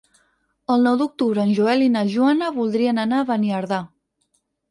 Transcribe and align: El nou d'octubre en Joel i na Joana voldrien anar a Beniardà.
El 0.75 0.85
nou 0.87 0.95
d'octubre 1.01 1.43
en 1.43 1.51
Joel 1.59 1.83
i 1.87 1.91
na 1.97 2.03
Joana 2.15 2.49
voldrien 2.57 3.01
anar 3.05 3.19
a 3.21 3.27
Beniardà. 3.33 3.83